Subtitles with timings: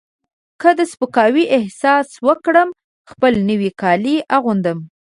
[0.61, 2.69] که د سپکاوي احساس وکړم
[3.11, 4.77] خپل نوي کالي اغوندم.